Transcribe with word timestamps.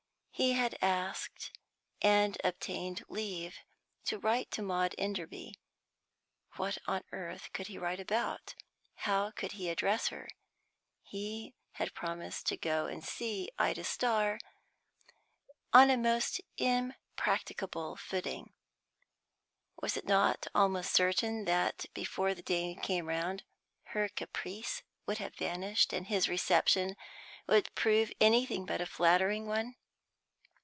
He 0.33 0.53
had 0.53 0.75
asked 0.81 1.51
and 2.01 2.35
obtained 2.43 3.03
leave 3.07 3.57
to 4.05 4.17
write 4.17 4.49
to 4.51 4.63
Maud 4.63 4.95
Enderby; 4.97 5.53
what 6.55 6.79
on 6.87 7.03
earth 7.11 7.51
could 7.53 7.67
he 7.67 7.77
write 7.77 7.99
about? 7.99 8.55
How 8.95 9.29
could 9.29 9.51
he 9.51 9.69
address 9.69 10.07
her? 10.07 10.27
He 11.03 11.53
had 11.73 11.93
promised 11.93 12.47
to 12.47 12.57
go 12.57 12.87
and 12.87 13.05
see 13.05 13.51
Ida 13.59 13.83
Starr, 13.83 14.39
on 15.73 15.91
a 15.91 15.95
most 15.97 16.41
impracticable 16.57 17.95
footing. 17.97 18.51
Was 19.79 19.95
it 19.95 20.05
not 20.07 20.47
almost 20.55 20.91
certain 20.91 21.45
that, 21.45 21.85
before 21.93 22.33
the 22.33 22.41
day 22.41 22.79
came 22.81 23.05
round, 23.05 23.43
her 23.89 24.09
caprice 24.09 24.81
would 25.05 25.19
have 25.19 25.35
vanished, 25.35 25.93
and 25.93 26.07
his 26.07 26.27
reception 26.27 26.95
would 27.45 27.75
prove 27.75 28.11
anything 28.19 28.65
but 28.65 28.81
a 28.81 28.87
flattering 28.87 29.45
one? 29.45 29.75